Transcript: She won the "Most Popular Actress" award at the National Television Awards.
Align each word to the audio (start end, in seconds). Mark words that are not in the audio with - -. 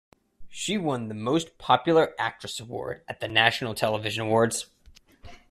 She 0.49 0.79
won 0.79 1.09
the 1.09 1.13
"Most 1.13 1.59
Popular 1.59 2.15
Actress" 2.17 2.59
award 2.59 3.03
at 3.07 3.19
the 3.19 3.27
National 3.27 3.75
Television 3.75 4.23
Awards. 4.23 4.65